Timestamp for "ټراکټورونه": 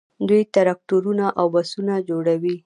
0.55-1.25